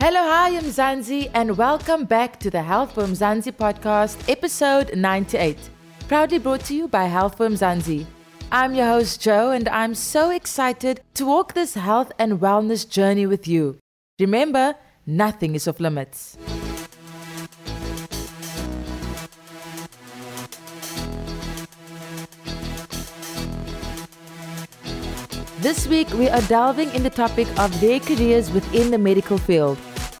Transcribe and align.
Hello, 0.00 0.20
hi, 0.22 0.56
I'm 0.56 0.62
Zanzi, 0.66 1.28
and 1.34 1.58
welcome 1.58 2.04
back 2.04 2.38
to 2.38 2.50
the 2.50 2.62
Health 2.62 2.92
for 2.94 3.02
Mzansi 3.02 3.50
podcast, 3.50 4.28
episode 4.28 4.94
98. 4.94 5.58
Proudly 6.06 6.38
brought 6.38 6.64
to 6.66 6.74
you 6.76 6.86
by 6.86 7.06
Health 7.06 7.36
for 7.36 7.48
Mzansi. 7.48 8.06
I'm 8.52 8.76
your 8.76 8.86
host, 8.86 9.20
Joe, 9.20 9.50
and 9.50 9.68
I'm 9.68 9.96
so 9.96 10.30
excited 10.30 11.00
to 11.14 11.26
walk 11.26 11.54
this 11.54 11.74
health 11.74 12.12
and 12.16 12.38
wellness 12.38 12.88
journey 12.88 13.26
with 13.26 13.48
you. 13.48 13.78
Remember, 14.20 14.76
nothing 15.04 15.56
is 15.56 15.66
off 15.66 15.80
limits. 15.80 16.38
This 25.60 25.88
week, 25.88 26.08
we 26.12 26.28
are 26.28 26.40
delving 26.42 26.94
in 26.94 27.02
the 27.02 27.10
topic 27.10 27.48
of 27.58 27.80
their 27.80 27.98
careers 27.98 28.48
within 28.52 28.92
the 28.92 28.98
medical 28.98 29.38
field. 29.38 29.76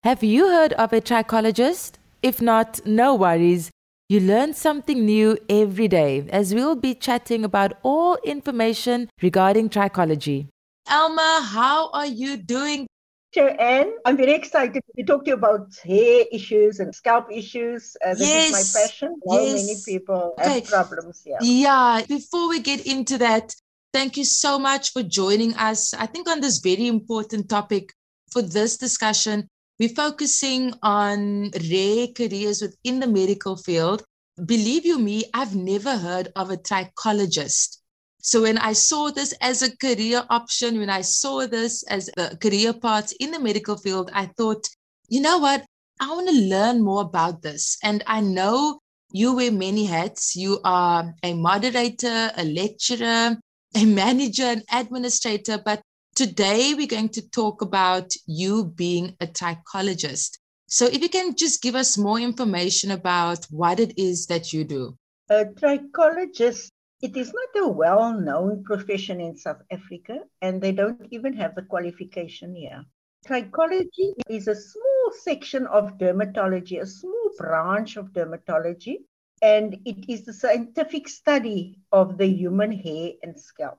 Have 0.08 0.24
you 0.24 0.48
heard 0.48 0.72
of 0.72 0.94
a 0.94 1.02
trichologist? 1.02 1.98
If 2.22 2.40
not, 2.40 2.80
no 2.86 3.14
worries. 3.14 3.70
You 4.08 4.20
learn 4.20 4.54
something 4.54 5.04
new 5.04 5.36
every 5.50 5.86
day 5.86 6.26
as 6.30 6.54
we'll 6.54 6.76
be 6.76 6.94
chatting 6.94 7.44
about 7.44 7.74
all 7.82 8.16
information 8.24 9.10
regarding 9.20 9.68
trichology. 9.68 10.48
Elma, 10.88 11.42
how 11.44 11.90
are 11.90 12.06
you 12.06 12.38
doing? 12.38 12.86
Joanne, 13.34 13.92
I'm 14.06 14.16
very 14.16 14.32
excited 14.32 14.82
to 14.96 15.04
talk 15.04 15.26
to 15.26 15.32
you 15.32 15.34
about 15.34 15.76
hair 15.84 16.24
issues 16.32 16.80
and 16.80 16.94
scalp 16.94 17.30
issues. 17.30 17.94
Uh, 18.02 18.14
this 18.14 18.28
yes. 18.28 18.48
is 18.48 18.74
my 18.74 18.80
passion. 18.80 19.20
Well, 19.20 19.44
yes. 19.44 19.66
many 19.66 19.78
people 19.84 20.34
okay. 20.40 20.60
have 20.60 20.68
problems 20.68 21.20
here. 21.22 21.36
Yeah. 21.42 22.00
Before 22.08 22.48
we 22.48 22.60
get 22.60 22.86
into 22.86 23.18
that, 23.18 23.54
Thank 23.94 24.18
you 24.18 24.24
so 24.24 24.58
much 24.58 24.92
for 24.92 25.02
joining 25.02 25.54
us. 25.54 25.94
I 25.94 26.04
think 26.04 26.28
on 26.28 26.42
this 26.42 26.58
very 26.58 26.86
important 26.86 27.48
topic 27.48 27.94
for 28.30 28.42
this 28.42 28.76
discussion, 28.76 29.48
we're 29.78 29.88
focusing 29.88 30.74
on 30.82 31.50
rare 31.70 32.08
careers 32.08 32.62
within 32.62 33.00
the 33.00 33.06
medical 33.06 33.56
field. 33.56 34.02
Believe 34.44 34.84
you 34.84 34.98
me, 34.98 35.24
I've 35.34 35.54
never 35.54 35.96
heard 35.96 36.32
of 36.36 36.50
a 36.50 36.56
trichologist. 36.56 37.78
So 38.20 38.42
when 38.42 38.58
I 38.58 38.72
saw 38.72 39.10
this 39.10 39.32
as 39.40 39.62
a 39.62 39.76
career 39.76 40.24
option, 40.28 40.78
when 40.78 40.90
I 40.90 41.02
saw 41.02 41.46
this 41.46 41.84
as 41.84 42.10
a 42.16 42.36
career 42.36 42.72
path 42.72 43.12
in 43.20 43.30
the 43.30 43.38
medical 43.38 43.76
field, 43.76 44.10
I 44.12 44.26
thought, 44.36 44.68
you 45.08 45.20
know 45.20 45.38
what? 45.38 45.64
I 46.00 46.08
want 46.08 46.28
to 46.28 46.34
learn 46.34 46.82
more 46.82 47.02
about 47.02 47.42
this. 47.42 47.78
And 47.82 48.02
I 48.06 48.20
know 48.20 48.80
you 49.12 49.34
wear 49.34 49.52
many 49.52 49.84
hats. 49.84 50.36
You 50.36 50.60
are 50.64 51.14
a 51.22 51.34
moderator, 51.34 52.30
a 52.36 52.44
lecturer, 52.44 53.36
a 53.74 53.84
manager, 53.84 54.44
an 54.44 54.62
administrator, 54.72 55.58
but 55.64 55.80
today 56.18 56.74
we're 56.74 56.88
going 56.88 57.08
to 57.08 57.30
talk 57.30 57.62
about 57.62 58.12
you 58.26 58.64
being 58.74 59.14
a 59.20 59.26
trichologist. 59.28 60.38
So, 60.66 60.86
if 60.86 61.00
you 61.00 61.08
can 61.08 61.36
just 61.36 61.62
give 61.62 61.76
us 61.76 61.96
more 61.96 62.18
information 62.18 62.90
about 62.90 63.44
what 63.50 63.78
it 63.78 63.96
is 63.96 64.26
that 64.26 64.52
you 64.52 64.64
do. 64.64 64.98
A 65.30 65.44
trichologist, 65.44 66.70
it 67.00 67.16
is 67.16 67.32
not 67.32 67.62
a 67.64 67.68
well 67.68 68.12
known 68.18 68.64
profession 68.64 69.20
in 69.20 69.36
South 69.36 69.62
Africa, 69.70 70.18
and 70.42 70.60
they 70.60 70.72
don't 70.72 71.06
even 71.12 71.34
have 71.34 71.54
the 71.54 71.62
qualification 71.62 72.52
here. 72.52 72.84
Trichology 73.24 74.14
is 74.28 74.48
a 74.48 74.56
small 74.56 75.12
section 75.22 75.68
of 75.68 75.98
dermatology, 75.98 76.80
a 76.80 76.86
small 76.86 77.30
branch 77.38 77.96
of 77.96 78.06
dermatology 78.06 78.96
and 79.40 79.78
it 79.84 80.10
is 80.12 80.24
the 80.24 80.32
scientific 80.32 81.06
study 81.06 81.78
of 81.92 82.18
the 82.18 82.26
human 82.26 82.72
hair 82.72 83.12
and 83.22 83.38
scalp. 83.40 83.78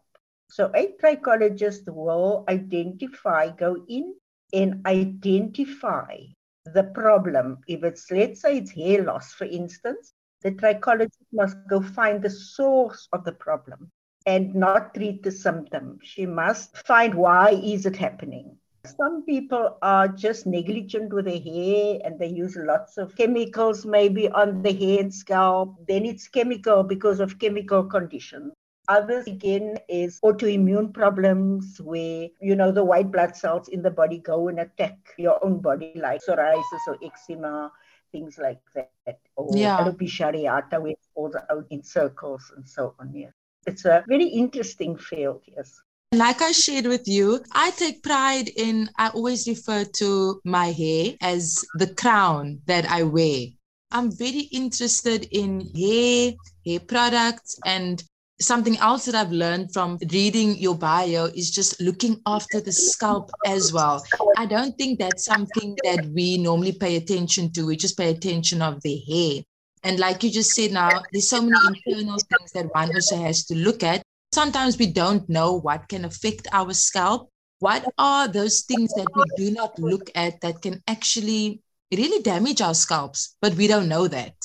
So 0.49 0.71
a 0.75 0.93
trichologist 1.01 1.87
will 1.87 2.43
identify, 2.49 3.51
go 3.51 3.85
in 3.87 4.15
and 4.51 4.85
identify 4.87 6.17
the 6.65 6.83
problem. 6.83 7.59
If 7.67 7.83
it's, 7.83 8.09
let's 8.09 8.41
say 8.41 8.57
it's 8.57 8.71
hair 8.71 9.03
loss, 9.03 9.31
for 9.33 9.45
instance, 9.45 10.13
the 10.41 10.51
trichologist 10.51 11.27
must 11.31 11.55
go 11.69 11.81
find 11.81 12.21
the 12.21 12.29
source 12.29 13.07
of 13.13 13.25
the 13.25 13.33
problem 13.33 13.91
and 14.25 14.55
not 14.55 14.95
treat 14.95 15.21
the 15.21 15.31
symptom. 15.31 15.99
She 16.03 16.25
must 16.25 16.77
find 16.77 17.13
why 17.13 17.51
is 17.51 17.85
it 17.85 17.95
happening. 17.95 18.57
Some 18.85 19.23
people 19.25 19.77
are 19.81 20.07
just 20.07 20.47
negligent 20.47 21.13
with 21.13 21.25
their 21.25 21.39
hair 21.39 21.99
and 22.03 22.17
they 22.17 22.27
use 22.27 22.55
lots 22.55 22.97
of 22.97 23.15
chemicals 23.15 23.85
maybe 23.85 24.29
on 24.29 24.63
the 24.63 24.73
hair 24.73 25.01
and 25.01 25.13
scalp. 25.13 25.75
Then 25.87 26.05
it's 26.05 26.27
chemical 26.27 26.83
because 26.83 27.19
of 27.19 27.37
chemical 27.37 27.83
conditions. 27.83 28.53
Others 28.89 29.27
again 29.27 29.77
is 29.87 30.19
autoimmune 30.21 30.91
problems 30.91 31.79
where, 31.79 32.27
you 32.41 32.55
know, 32.55 32.71
the 32.71 32.83
white 32.83 33.11
blood 33.11 33.35
cells 33.35 33.67
in 33.67 33.83
the 33.83 33.91
body 33.91 34.17
go 34.17 34.47
and 34.47 34.59
attack 34.59 34.97
your 35.17 35.43
own 35.45 35.61
body, 35.61 35.93
like 35.95 36.21
psoriasis 36.27 36.87
or 36.87 36.97
eczema, 37.03 37.71
things 38.11 38.39
like 38.39 38.59
that. 38.73 39.19
Or 39.35 39.55
yeah. 39.55 39.77
alopecia 39.77 40.33
areata, 40.33 40.81
where 40.81 40.93
it 40.93 41.05
falls 41.13 41.35
out 41.51 41.67
in 41.69 41.83
circles 41.83 42.51
and 42.55 42.67
so 42.67 42.95
on. 42.99 43.13
Yes. 43.13 43.31
It's 43.67 43.85
a 43.85 44.03
very 44.07 44.25
interesting 44.25 44.97
field, 44.97 45.43
yes. 45.45 45.79
Like 46.11 46.41
I 46.41 46.51
shared 46.51 46.87
with 46.87 47.07
you, 47.07 47.43
I 47.51 47.69
take 47.69 48.01
pride 48.01 48.49
in, 48.49 48.89
I 48.97 49.09
always 49.09 49.47
refer 49.47 49.83
to 49.83 50.41
my 50.43 50.71
hair 50.71 51.13
as 51.21 51.63
the 51.75 51.93
crown 51.93 52.61
that 52.65 52.89
I 52.89 53.03
wear. 53.03 53.45
I'm 53.91 54.11
very 54.11 54.49
interested 54.51 55.27
in 55.31 55.69
hair, 55.75 56.33
hair 56.65 56.79
products, 56.79 57.59
and 57.65 58.03
something 58.41 58.77
else 58.77 59.05
that 59.05 59.15
I've 59.15 59.31
learned 59.31 59.73
from 59.73 59.97
reading 60.11 60.57
your 60.57 60.75
bio 60.75 61.25
is 61.25 61.51
just 61.51 61.79
looking 61.81 62.21
after 62.25 62.61
the 62.61 62.71
scalp 62.71 63.31
as 63.45 63.73
well. 63.73 64.03
I 64.37 64.45
don't 64.45 64.77
think 64.77 64.99
that's 64.99 65.25
something 65.25 65.77
that 65.83 66.05
we 66.13 66.37
normally 66.37 66.71
pay 66.71 66.95
attention 66.95 67.51
to. 67.53 67.65
We 67.65 67.75
just 67.75 67.97
pay 67.97 68.11
attention 68.11 68.61
of 68.61 68.81
the 68.81 68.97
hair. 69.07 69.43
And 69.83 69.99
like 69.99 70.23
you 70.23 70.31
just 70.31 70.51
said 70.51 70.71
now, 70.71 71.01
there's 71.11 71.29
so 71.29 71.41
many 71.41 71.57
internal 71.67 72.17
things 72.17 72.51
that 72.53 72.73
one 72.73 72.93
also 72.93 73.17
has 73.17 73.45
to 73.45 73.55
look 73.55 73.83
at 73.83 74.01
sometimes 74.31 74.77
we 74.77 74.87
don't 74.87 75.27
know 75.29 75.53
what 75.53 75.87
can 75.87 76.05
affect 76.05 76.47
our 76.51 76.73
scalp. 76.73 77.29
What 77.59 77.85
are 77.97 78.27
those 78.27 78.61
things 78.61 78.93
that 78.93 79.07
we 79.15 79.23
do 79.35 79.51
not 79.51 79.77
look 79.79 80.09
at 80.15 80.39
that 80.41 80.61
can 80.61 80.81
actually 80.87 81.61
really 81.91 82.21
damage 82.21 82.61
our 82.61 82.73
scalps, 82.73 83.35
but 83.41 83.55
we 83.55 83.67
don't 83.67 83.89
know 83.89 84.07
that? 84.07 84.35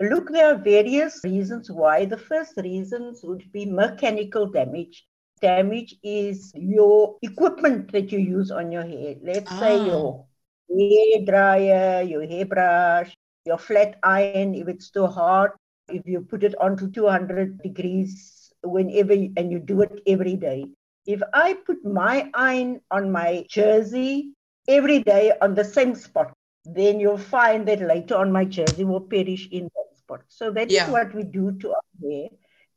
Look, 0.00 0.30
there 0.30 0.54
are 0.54 0.56
various 0.56 1.20
reasons 1.24 1.70
why. 1.70 2.06
The 2.06 2.16
first 2.16 2.56
reasons 2.56 3.20
would 3.22 3.44
be 3.52 3.66
mechanical 3.66 4.46
damage. 4.46 5.04
Damage 5.42 5.94
is 6.02 6.52
your 6.54 7.16
equipment 7.20 7.92
that 7.92 8.10
you 8.10 8.18
use 8.18 8.50
on 8.50 8.72
your 8.72 8.82
hair. 8.82 9.16
Let's 9.22 9.52
ah. 9.52 9.60
say 9.60 9.84
your 9.84 10.24
hair 10.70 11.24
dryer, 11.26 12.02
your 12.02 12.26
hairbrush, 12.26 13.14
your 13.44 13.58
flat 13.58 13.98
iron, 14.02 14.54
if 14.54 14.68
it's 14.68 14.90
too 14.90 15.06
hot, 15.06 15.50
if 15.88 16.06
you 16.06 16.22
put 16.22 16.44
it 16.44 16.54
onto 16.58 16.90
200 16.90 17.62
degrees 17.62 18.52
whenever 18.62 19.12
you, 19.12 19.32
and 19.36 19.52
you 19.52 19.58
do 19.58 19.82
it 19.82 20.00
every 20.06 20.36
day. 20.36 20.64
If 21.06 21.22
I 21.34 21.54
put 21.66 21.84
my 21.84 22.30
iron 22.32 22.80
on 22.90 23.12
my 23.12 23.44
jersey 23.50 24.32
every 24.68 25.02
day 25.02 25.32
on 25.42 25.54
the 25.54 25.64
same 25.64 25.94
spot, 25.94 26.32
then 26.64 27.00
you'll 27.00 27.18
find 27.18 27.66
that 27.68 27.80
later 27.80 28.16
on 28.16 28.32
my 28.32 28.44
jersey 28.44 28.84
will 28.84 29.00
perish 29.00 29.48
in 29.50 29.64
that 29.64 29.89
spot. 30.10 30.24
So 30.28 30.50
that 30.52 30.70
yeah. 30.70 30.86
is 30.86 30.90
what 30.90 31.14
we 31.14 31.24
do 31.24 31.52
to 31.58 31.70
our 31.70 32.10
hair. 32.10 32.28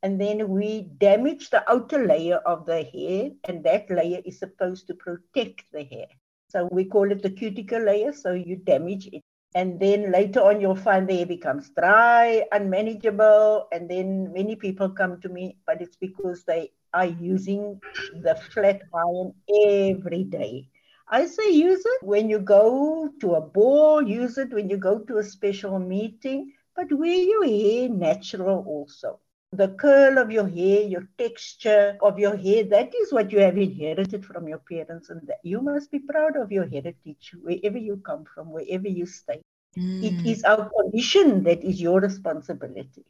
And 0.02 0.20
then 0.20 0.48
we 0.48 0.82
damage 0.98 1.50
the 1.50 1.68
outer 1.70 2.06
layer 2.06 2.36
of 2.36 2.66
the 2.66 2.82
hair, 2.82 3.30
and 3.44 3.64
that 3.64 3.90
layer 3.90 4.20
is 4.24 4.38
supposed 4.38 4.86
to 4.88 4.94
protect 4.94 5.64
the 5.72 5.84
hair. 5.84 6.06
So 6.48 6.68
we 6.70 6.84
call 6.84 7.10
it 7.10 7.22
the 7.22 7.30
cuticle 7.30 7.82
layer. 7.82 8.12
So 8.12 8.32
you 8.32 8.56
damage 8.56 9.08
it 9.12 9.22
and 9.56 9.78
then 9.78 10.10
later 10.10 10.40
on 10.40 10.60
you'll 10.60 10.74
find 10.74 11.08
the 11.08 11.16
hair 11.16 11.26
becomes 11.26 11.70
dry 11.70 12.44
unmanageable 12.50 13.68
and 13.72 13.88
then 13.88 14.32
many 14.32 14.56
people 14.56 14.88
come 14.88 15.20
to 15.20 15.28
me 15.28 15.56
but 15.64 15.80
it's 15.80 15.96
because 15.96 16.42
they 16.44 16.70
are 16.92 17.06
using 17.06 17.80
the 18.22 18.34
flat 18.52 18.82
iron 18.92 19.32
every 19.64 20.24
day 20.24 20.68
i 21.08 21.24
say 21.24 21.50
use 21.50 21.84
it 21.86 22.02
when 22.02 22.28
you 22.28 22.40
go 22.40 23.08
to 23.20 23.34
a 23.34 23.40
ball 23.40 24.02
use 24.02 24.38
it 24.38 24.52
when 24.52 24.68
you 24.68 24.76
go 24.76 24.98
to 24.98 25.18
a 25.18 25.22
special 25.22 25.78
meeting 25.78 26.52
but 26.76 26.92
wear 26.92 27.16
your 27.16 27.44
hair 27.44 27.88
natural 27.88 28.64
also 28.66 29.20
the 29.56 29.68
curl 29.68 30.18
of 30.18 30.30
your 30.30 30.48
hair, 30.48 30.82
your 30.82 31.08
texture 31.16 31.96
of 32.02 32.18
your 32.18 32.36
hair, 32.36 32.64
that 32.64 32.92
is 32.94 33.12
what 33.12 33.30
you 33.30 33.38
have 33.38 33.56
inherited 33.56 34.24
from 34.24 34.48
your 34.48 34.58
parents. 34.58 35.10
And 35.10 35.20
that 35.26 35.38
you 35.42 35.60
must 35.60 35.90
be 35.90 36.00
proud 36.00 36.36
of 36.36 36.50
your 36.50 36.66
heritage, 36.66 37.34
wherever 37.40 37.78
you 37.78 37.96
come 38.04 38.24
from, 38.24 38.50
wherever 38.50 38.88
you 38.88 39.06
stay. 39.06 39.40
Mm. 39.76 40.02
It 40.04 40.30
is 40.30 40.44
our 40.44 40.70
condition 40.70 41.42
that 41.44 41.62
is 41.62 41.80
your 41.80 42.00
responsibility. 42.00 43.04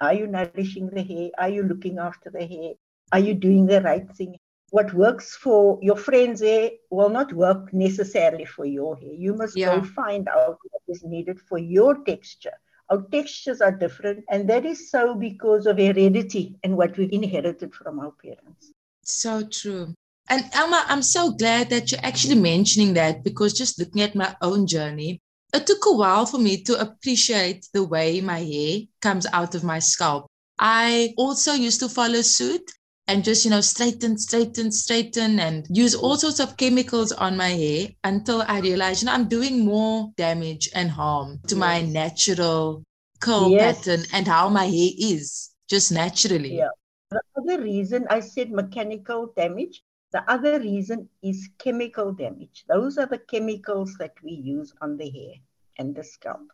Are 0.00 0.14
you 0.14 0.26
nourishing 0.26 0.88
the 0.88 1.02
hair? 1.02 1.30
Are 1.38 1.50
you 1.50 1.62
looking 1.62 1.98
after 1.98 2.30
the 2.30 2.46
hair? 2.46 2.72
Are 3.12 3.18
you 3.18 3.34
doing 3.34 3.66
the 3.66 3.82
right 3.82 4.10
thing? 4.16 4.36
What 4.70 4.94
works 4.94 5.34
for 5.34 5.78
your 5.82 5.96
friend's 5.96 6.40
hair 6.40 6.70
will 6.90 7.10
not 7.10 7.32
work 7.32 7.72
necessarily 7.72 8.44
for 8.44 8.64
your 8.64 8.96
hair. 8.96 9.12
You 9.12 9.34
must 9.34 9.56
yeah. 9.56 9.74
go 9.74 9.84
find 9.84 10.28
out 10.28 10.58
what 10.70 10.82
is 10.88 11.02
needed 11.02 11.40
for 11.40 11.58
your 11.58 12.04
texture 12.04 12.54
our 12.90 13.02
textures 13.12 13.60
are 13.60 13.72
different, 13.72 14.24
and 14.30 14.48
that 14.50 14.66
is 14.66 14.90
so 14.90 15.14
because 15.14 15.66
of 15.66 15.78
heredity 15.78 16.56
and 16.64 16.76
what 16.76 16.96
we've 16.96 17.12
inherited 17.12 17.74
from 17.74 18.00
our 18.00 18.10
parents. 18.10 18.72
So 19.04 19.46
true. 19.46 19.94
And 20.28 20.44
Elma, 20.52 20.84
I'm 20.86 21.02
so 21.02 21.32
glad 21.32 21.70
that 21.70 21.90
you're 21.90 22.04
actually 22.04 22.36
mentioning 22.36 22.94
that 22.94 23.24
because 23.24 23.52
just 23.52 23.78
looking 23.78 24.02
at 24.02 24.14
my 24.14 24.34
own 24.42 24.66
journey, 24.66 25.20
it 25.52 25.66
took 25.66 25.84
a 25.86 25.92
while 25.92 26.26
for 26.26 26.38
me 26.38 26.62
to 26.62 26.80
appreciate 26.80 27.66
the 27.72 27.84
way 27.84 28.20
my 28.20 28.38
hair 28.38 28.80
comes 29.00 29.26
out 29.32 29.54
of 29.54 29.64
my 29.64 29.78
scalp. 29.78 30.26
I 30.58 31.14
also 31.16 31.54
used 31.54 31.80
to 31.80 31.88
follow 31.88 32.20
suit 32.22 32.70
and 33.10 33.24
just, 33.24 33.44
you 33.44 33.50
know, 33.50 33.60
straighten, 33.60 34.16
straighten, 34.16 34.70
straighten, 34.70 35.40
and 35.40 35.66
use 35.68 35.96
all 35.96 36.16
sorts 36.16 36.38
of 36.38 36.56
chemicals 36.56 37.10
on 37.10 37.36
my 37.36 37.48
hair 37.48 37.88
until 38.04 38.42
I 38.46 38.60
realized, 38.60 39.02
you 39.02 39.06
know, 39.06 39.14
I'm 39.14 39.28
doing 39.28 39.64
more 39.64 40.12
damage 40.16 40.70
and 40.76 40.88
harm 40.88 41.40
to 41.48 41.56
yes. 41.56 41.60
my 41.60 41.82
natural 41.82 42.84
curl 43.18 43.50
yes. 43.50 43.84
pattern 43.84 44.04
and 44.12 44.28
how 44.28 44.48
my 44.48 44.64
hair 44.64 44.90
is 44.96 45.50
just 45.68 45.90
naturally. 45.90 46.56
Yeah. 46.56 46.68
The 47.10 47.20
other 47.36 47.60
reason 47.60 48.06
I 48.08 48.20
said 48.20 48.52
mechanical 48.52 49.32
damage, 49.36 49.82
the 50.12 50.22
other 50.30 50.60
reason 50.60 51.08
is 51.20 51.48
chemical 51.58 52.12
damage. 52.12 52.64
Those 52.68 52.96
are 52.96 53.06
the 53.06 53.18
chemicals 53.18 53.96
that 53.98 54.14
we 54.22 54.30
use 54.30 54.72
on 54.80 54.96
the 54.96 55.10
hair 55.10 55.34
and 55.78 55.96
the 55.96 56.04
scalp. 56.04 56.46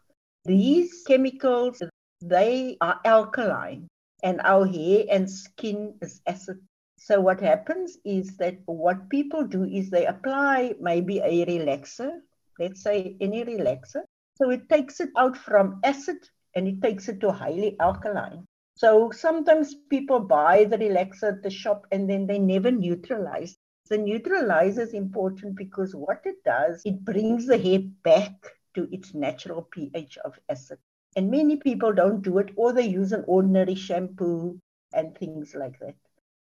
These 0.46 1.04
chemicals, 1.06 1.82
they 2.22 2.78
are 2.80 2.98
alkaline 3.04 3.88
and 4.26 4.40
our 4.42 4.66
hair 4.66 5.04
and 5.08 5.30
skin 5.30 5.94
is 6.02 6.20
acid. 6.26 6.58
So 6.98 7.20
what 7.20 7.40
happens 7.40 7.96
is 8.04 8.36
that 8.38 8.56
what 8.66 9.08
people 9.08 9.44
do 9.44 9.62
is 9.62 9.88
they 9.88 10.04
apply 10.06 10.74
maybe 10.80 11.20
a 11.20 11.46
relaxer, 11.46 12.10
let's 12.58 12.82
say 12.82 13.16
any 13.20 13.44
relaxer. 13.44 14.02
So 14.38 14.50
it 14.50 14.68
takes 14.68 14.98
it 14.98 15.10
out 15.16 15.36
from 15.36 15.78
acid 15.84 16.16
and 16.56 16.66
it 16.66 16.82
takes 16.82 17.08
it 17.08 17.20
to 17.20 17.30
highly 17.30 17.76
alkaline. 17.78 18.44
So 18.74 19.12
sometimes 19.12 19.76
people 19.90 20.18
buy 20.18 20.64
the 20.64 20.76
relaxer 20.76 21.28
at 21.36 21.44
the 21.44 21.50
shop 21.50 21.86
and 21.92 22.10
then 22.10 22.26
they 22.26 22.40
never 22.40 22.72
neutralize. 22.72 23.56
The 23.88 23.98
neutralizer 23.98 24.82
is 24.82 24.92
important 24.92 25.54
because 25.56 25.94
what 25.94 26.22
it 26.24 26.42
does, 26.44 26.82
it 26.84 27.04
brings 27.04 27.46
the 27.46 27.58
hair 27.58 27.78
back 28.02 28.34
to 28.74 28.88
its 28.90 29.14
natural 29.14 29.62
pH 29.70 30.18
of 30.24 30.36
acid. 30.48 30.78
And 31.16 31.30
many 31.30 31.56
people 31.56 31.92
don't 31.92 32.22
do 32.22 32.38
it, 32.38 32.50
or 32.56 32.72
they 32.72 32.86
use 32.86 33.12
an 33.12 33.24
ordinary 33.26 33.74
shampoo 33.74 34.60
and 34.92 35.16
things 35.16 35.54
like 35.54 35.78
that. 35.80 35.94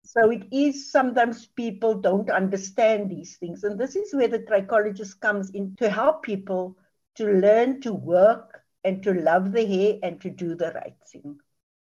So 0.04 0.30
it 0.30 0.44
is 0.50 0.90
sometimes 0.90 1.46
people 1.46 1.94
don't 1.94 2.30
understand 2.30 3.10
these 3.10 3.36
things. 3.36 3.64
And 3.64 3.78
this 3.78 3.96
is 3.96 4.14
where 4.14 4.28
the 4.28 4.38
trichologist 4.38 5.20
comes 5.20 5.50
in 5.50 5.76
to 5.76 5.90
help 5.90 6.22
people 6.22 6.76
to 7.16 7.24
learn 7.26 7.80
to 7.82 7.92
work 7.92 8.62
and 8.84 9.02
to 9.02 9.12
love 9.12 9.52
the 9.52 9.66
hair 9.66 9.98
and 10.02 10.20
to 10.20 10.30
do 10.30 10.54
the 10.54 10.72
right 10.72 10.96
thing. 11.12 11.38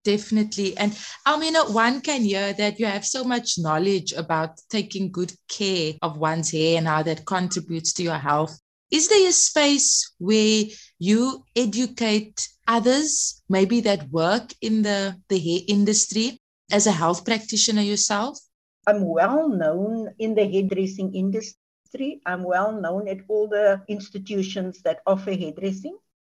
Definitely. 0.03 0.77
And 0.77 0.91
Almina, 1.27 1.73
one 1.73 1.99
can 1.99 2.21
hear 2.21 2.53
that 2.53 2.79
you 2.79 2.85
have 2.85 3.05
so 3.05 3.23
much 3.23 3.57
knowledge 3.57 4.13
about 4.13 4.61
taking 4.69 5.11
good 5.11 5.33
care 5.49 5.93
of 6.03 6.17
one's 6.17 6.51
hair 6.51 6.77
and 6.77 6.87
how 6.87 7.01
that 7.03 7.25
contributes 7.25 7.91
to 7.93 8.03
your 8.03 8.17
health. 8.17 8.57
Is 8.91 9.09
there 9.09 9.27
a 9.27 9.31
space 9.31 10.13
where 10.19 10.65
you 10.99 11.43
educate 11.55 12.47
others, 12.67 13.41
maybe 13.49 13.81
that 13.81 14.09
work 14.09 14.53
in 14.61 14.81
the, 14.81 15.15
the 15.29 15.39
hair 15.39 15.61
industry 15.67 16.39
as 16.71 16.87
a 16.87 16.91
health 16.91 17.25
practitioner 17.25 17.81
yourself? 17.81 18.39
I'm 18.87 19.05
well 19.07 19.49
known 19.49 20.13
in 20.19 20.35
the 20.35 20.45
hairdressing 20.45 21.13
industry. 21.13 22.21
I'm 22.25 22.43
well 22.43 22.79
known 22.79 23.07
at 23.07 23.19
all 23.27 23.47
the 23.47 23.81
institutions 23.87 24.81
that 24.83 24.99
offer 25.05 25.31
hairdressing. 25.31 25.97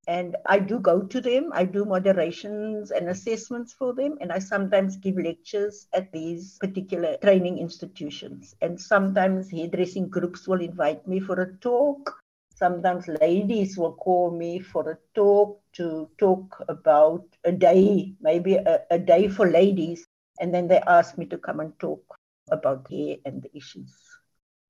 And 0.09 0.37
I 0.47 0.61
do 0.61 0.79
go 0.79 1.03
to 1.03 1.21
them. 1.21 1.51
I 1.53 1.65
do 1.65 1.85
moderations 1.85 2.93
and 2.93 3.09
assessments 3.09 3.73
for 3.73 3.93
them. 3.93 4.19
And 4.21 4.31
I 4.31 4.39
sometimes 4.39 4.97
give 4.97 5.17
lectures 5.17 5.89
at 5.93 6.13
these 6.13 6.59
particular 6.61 7.17
training 7.17 7.59
institutions. 7.59 8.55
And 8.61 8.81
sometimes 8.81 9.51
hairdressing 9.51 10.09
groups 10.09 10.47
will 10.47 10.61
invite 10.61 11.09
me 11.09 11.19
for 11.19 11.41
a 11.41 11.57
talk 11.57 12.15
sometimes 12.57 13.07
ladies 13.21 13.77
will 13.77 13.93
call 13.95 14.31
me 14.31 14.59
for 14.59 14.91
a 14.91 14.99
talk 15.15 15.61
to 15.75 16.09
talk 16.19 16.65
about 16.69 17.25
a 17.45 17.53
day, 17.53 18.15
maybe 18.21 18.55
a, 18.55 18.81
a 18.91 18.99
day 18.99 19.29
for 19.29 19.51
ladies. 19.51 20.07
And 20.41 20.53
then 20.53 20.69
they 20.69 20.81
ask 20.87 21.17
me 21.19 21.27
to 21.27 21.39
come 21.39 21.61
and 21.61 21.79
talk 21.79 22.03
about 22.51 22.87
hair 22.91 23.17
and 23.25 23.43
the 23.43 23.55
issues. 23.57 23.95